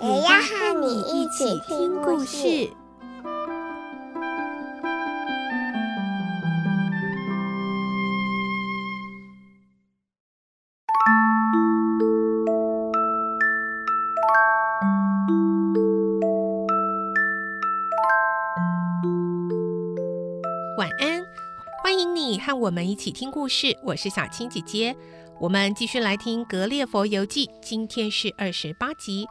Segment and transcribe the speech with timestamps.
[0.00, 2.70] 也要和你一起听故事。
[20.76, 21.26] 晚安，
[21.82, 23.76] 欢迎你和我们一起听故事。
[23.82, 24.96] 我是小青姐姐，
[25.40, 29.26] 我们继续来听《格列佛游记》，今天是二十八集。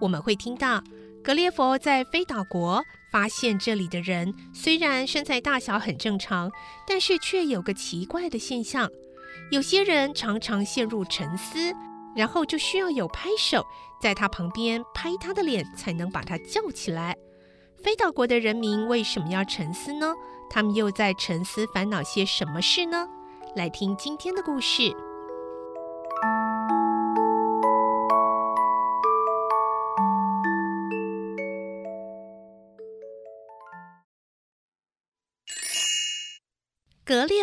[0.00, 0.82] 我们会听到
[1.22, 6.50] 格列佛在飞岛国发现，这里的人虽然身材大小很正常，
[6.86, 8.90] 但是却有个奇怪的现象：
[9.50, 11.72] 有些人常常陷入沉思，
[12.14, 13.64] 然后就需要有拍手
[14.02, 17.16] 在他旁边拍他的脸，才能把他叫起来。
[17.82, 20.12] 飞岛国的人民为什么要沉思呢？
[20.50, 23.08] 他们又在沉思烦恼些什么事呢？
[23.56, 24.82] 来听今天的故事，《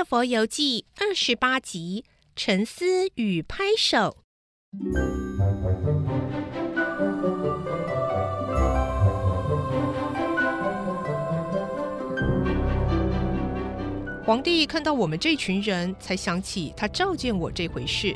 [0.04, 4.18] 佛游记》二十八集：沉思与拍手。
[14.26, 18.16] 皇帝看到我们这群人，才想起他召见我这回事。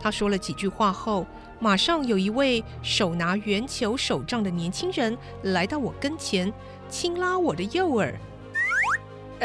[0.00, 1.26] 他说了几句话后，
[1.60, 6.52] 马上有一位手拿圆球手杖的年轻人来到我跟前，
[6.88, 8.18] 轻拉我的右耳。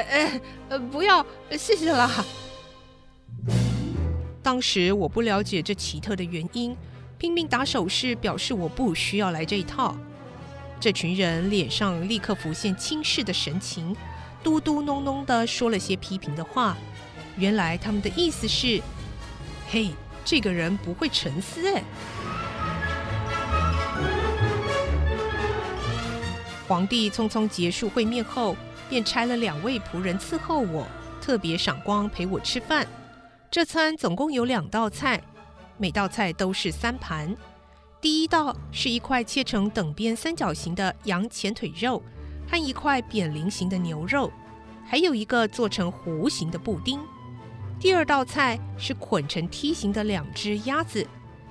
[0.02, 2.24] 呃呃，不要，谢谢啦。
[4.44, 6.76] 当时我不了解这奇特的原因，
[7.18, 9.96] 拼命打手势表示我不需要来这一套。
[10.80, 13.96] 这群人脸上立刻浮现轻视的神情。
[14.44, 16.78] 嘟嘟噥噥地说了些批评的话，
[17.36, 18.80] 原来他们的意思是
[19.68, 19.90] ：“嘿，
[20.24, 21.84] 这个人不会沉思。”哎，
[26.68, 28.56] 皇帝匆匆结束会面后，
[28.90, 30.88] 便差了两位仆人伺候我，
[31.22, 32.88] 特别赏光陪我吃饭。
[33.50, 35.22] 这餐总共有两道菜，
[35.78, 37.36] 每道菜都是三盘。
[38.00, 42.02] 第一道是一块切成等边三角形的羊前腿肉。
[42.50, 44.32] 和一块扁菱形的牛肉，
[44.86, 46.98] 还有一个做成弧形的布丁。
[47.78, 51.06] 第二道菜是捆成梯形的两只鸭子，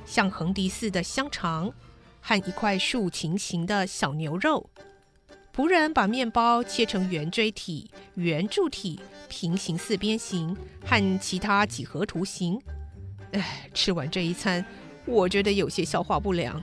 [0.06, 1.70] 像横笛似的香肠，
[2.22, 4.70] 和一块竖琴形的小牛肉。
[5.56, 12.60] 仆人把面包切成圆锥体、圆柱体、平行四边形和其他几何图形。
[13.32, 14.62] 唉，吃完这一餐，
[15.06, 16.62] 我觉得有些消化不良。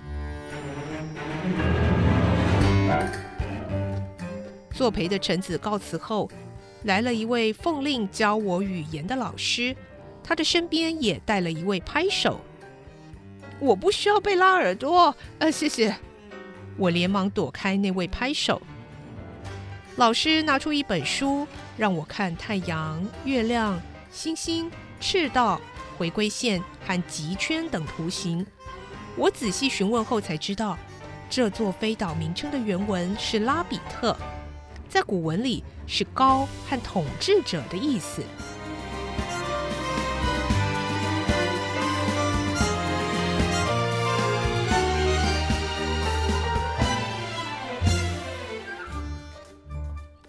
[4.76, 6.30] 作陪的臣子告辞后，
[6.84, 9.76] 来了一位奉令教我语言的老师，
[10.24, 12.40] 他的身边也带了一位拍手。
[13.60, 15.96] 我不需要被拉耳朵，呃，谢谢。
[16.78, 18.62] 我连忙躲开那位拍手。
[19.96, 23.80] 老师拿出一本书，让我看太阳、月亮、
[24.12, 25.62] 星星、赤道、
[26.00, 28.44] 回归线和极圈等图形。
[29.16, 30.76] 我仔细询问后才知道，
[31.30, 34.18] 这座飞岛名称的原文是拉比特。
[34.90, 38.24] 在古文里是“高”和“统治者”的意思。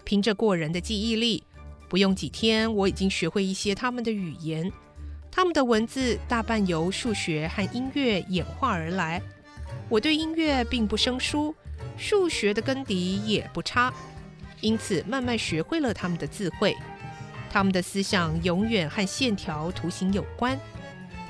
[0.05, 1.43] 凭着过人的记忆力，
[1.89, 4.71] 不用几天，我已经学会一些他们的语言。
[5.31, 9.21] 他们的文字大半由数学和音乐演化而来。
[9.89, 11.53] 我对音乐并不生疏，
[11.97, 13.93] 数学的根底也不差。
[14.61, 16.75] 因此，慢慢学会了他们的智慧。
[17.51, 20.57] 他们的思想永远和线条、图形有关。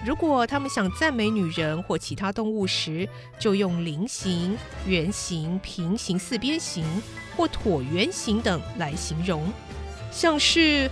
[0.05, 3.07] 如果他们想赞美女人或其他动物时，
[3.39, 4.55] 就用菱形、
[4.85, 6.85] 圆形、平行四边形
[7.35, 9.43] 或椭圆形等来形容。
[10.11, 10.89] 像是，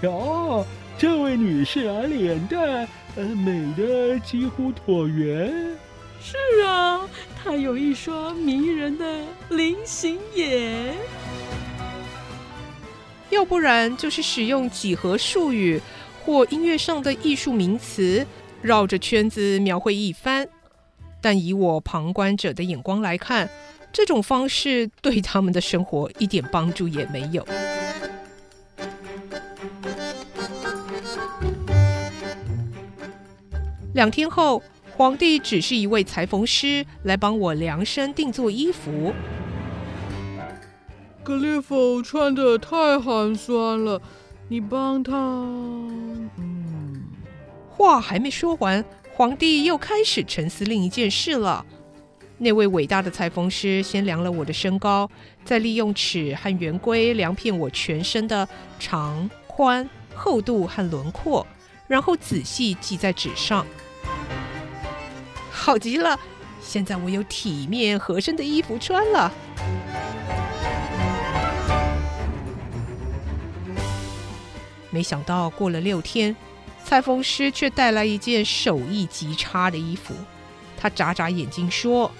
[0.00, 0.66] 瞧，
[0.98, 5.76] 这位女士啊，脸蛋呃美的几乎椭圆。
[6.20, 6.36] 是
[6.66, 7.08] 啊，
[7.42, 10.94] 她有一双迷人的菱形眼。
[13.30, 15.80] 要不然就是使用几何术语
[16.24, 18.26] 或音乐上的艺术名词，
[18.60, 20.48] 绕着圈子描绘一番。
[21.20, 23.48] 但以我旁观者的眼光来看，
[23.92, 27.46] 这种方式对他们的生活一点帮助也没有。
[33.94, 34.62] 两天后，
[34.96, 39.12] 皇帝只是一位裁缝师来帮我量身定做衣服。
[41.22, 44.00] 格列佛穿的太寒酸了，
[44.48, 45.12] 你帮他。
[46.38, 47.02] 嗯，
[47.68, 48.82] 话还没说完，
[49.14, 51.66] 皇帝又开始沉思另一件事了。
[52.42, 55.08] 那位伟大的裁缝师先量了我的身高，
[55.44, 58.48] 再利用尺和圆规量遍我全身的
[58.80, 61.46] 长、宽、厚度和轮廓，
[61.86, 63.64] 然后仔细记在纸上。
[65.52, 66.18] 好极了，
[66.60, 69.32] 现在我有体面合身的衣服穿了。
[74.90, 76.34] 没想到过了六天，
[76.82, 80.12] 裁缝师却带来一件手艺极差的衣服。
[80.76, 82.10] 他眨眨眼睛说：“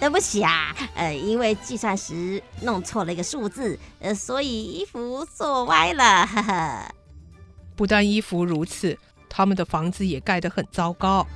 [0.00, 6.26] 对不起啊，呃，因为计算时弄错了一个数字，呃，所以衣服做歪了。
[6.26, 6.94] 呵呵。”
[7.74, 8.96] 不但衣服如此，
[9.28, 11.26] 他们的房子也盖得很糟糕。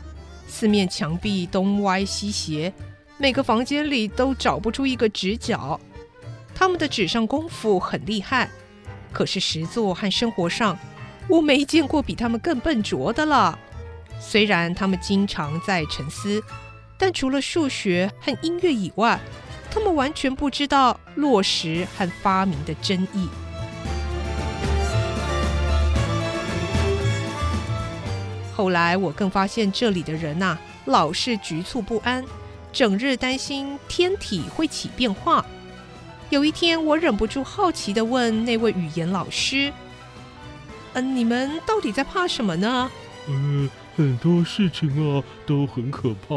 [0.47, 2.73] 四面墙壁东歪西斜，
[3.17, 5.81] 每个房间里都找不出一个直角。
[6.55, 8.49] 他们的纸上功夫很厉害，
[9.13, 10.79] 可是实作和生活上，
[11.29, 13.59] 我没见过比他们更笨拙的了。
[14.21, 16.43] 虽然他们经常在沉思，
[16.99, 19.19] 但除了数学和音乐以外，
[19.71, 23.29] 他们完全不知道落实和发明的真意。
[28.55, 32.25] 后来我更发现，这里的人呐、老是局促不安，
[32.73, 35.47] 整日担心天体会起变化。
[36.31, 39.73] 有一天，我忍不住好奇地问那位语言老师
[40.95, 42.91] ：“嗯、你们到底在怕什么呢
[43.31, 46.37] ？”“嗯，很多事情啊都很可怕，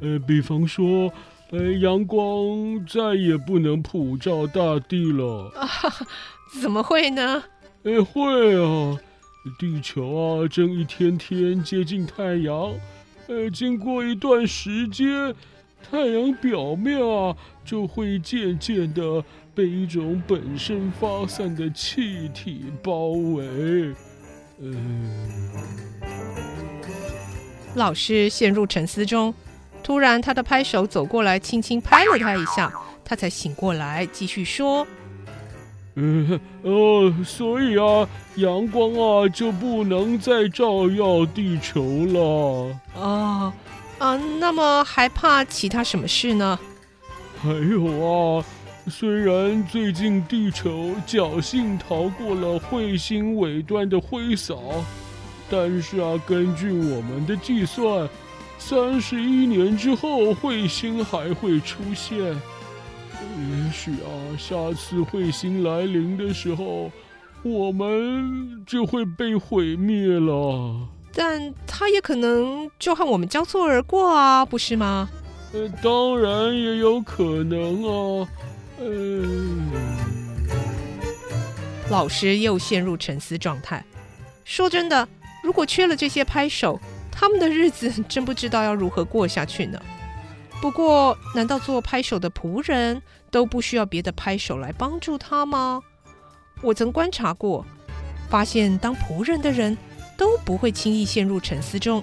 [0.00, 1.10] 呃，比方说，
[1.50, 5.50] 呃，阳光再也不能普照大地了。
[5.56, 5.66] ”“啊，
[6.60, 7.42] 怎么会呢
[7.84, 9.00] ？”“呃，会啊。”
[9.58, 12.74] 地球啊，正一天天接近太阳，
[13.26, 15.34] 呃，经过一段时间，
[15.88, 17.34] 太阳表面啊，
[17.64, 19.24] 就会渐渐的
[19.54, 23.94] 被一种本身发散的气体包围。
[24.58, 25.30] 嗯，
[27.76, 29.32] 老师陷入沉思中，
[29.82, 32.72] 突然他的拍手走过来，轻轻拍了他一下，
[33.04, 34.86] 他才醒过来，继续说。
[35.94, 42.80] 呃，哦，所以啊，阳光啊就不能再照耀地球了。
[42.94, 43.52] 哦，
[43.98, 46.58] 啊，那么还怕其他什么事呢？
[47.42, 48.44] 还有啊，
[48.88, 54.84] 虽然最近地球侥幸逃过了彗星尾端的挥扫，
[55.48, 58.08] 但是啊，根据我们的计算，
[58.58, 62.18] 三十一年之后彗星还会出现。
[62.18, 64.08] 也许啊，
[64.38, 66.90] 下次彗星来临的时候，
[67.42, 70.88] 我们就会被毁灭了。
[71.12, 75.08] 但它也可能就和我们交错而过啊，不是吗？
[75.52, 78.28] 呃，当然也有可能啊。
[78.78, 79.24] 呃，
[81.88, 83.84] 老师又陷入沉思状态。
[84.44, 85.08] 说真的，
[85.46, 89.80] 如果缺了这些拍手，他们的日子 真不知道要如何过下去呢。
[90.60, 95.80] 不过，难道做拍手的仆人都不需要别的拍手来帮助他吗？
[96.62, 97.64] 我曾观察过，
[98.28, 99.78] 发现当仆人的人
[100.18, 102.02] 都不会轻易陷入沉思中。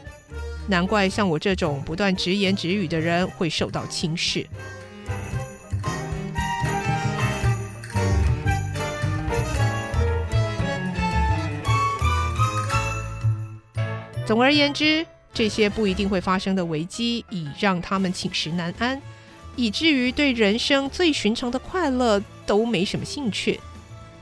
[0.69, 4.47] 难怪像我这种不断直言直语的人会受到轻视。
[14.33, 15.05] 总而言之。
[15.31, 18.99] 这些不一定会发生的危机，已让他们寝食难安，
[19.55, 23.59] 以至于对人生最寻常的快乐都没什么兴趣。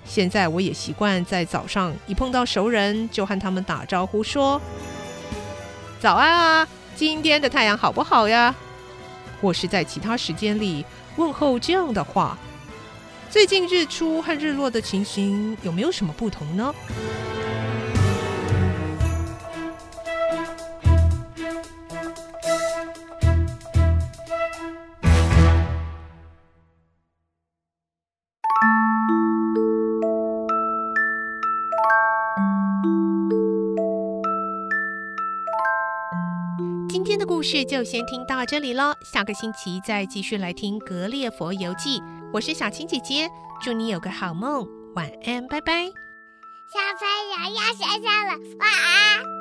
[0.03, 4.59] 现在我也习惯在早上一碰到熟人，就和他们打招呼说
[6.01, 8.53] ：“早安啊，今天的太阳好不好呀？”
[9.41, 10.83] 或是在其他时间里
[11.15, 12.37] 问候这样的话。
[13.29, 16.75] 最近日出和日落的情形有没有什么不同呢？
[37.11, 41.99] 今天的故事就先听到这里了，下个星期再继续来听《格列佛游记》。
[42.31, 43.29] 我是小青姐姐，
[43.61, 44.65] 祝你有个好梦，
[44.95, 45.87] 晚安，拜拜。
[46.71, 49.40] 小朋友要睡觉了，晚安。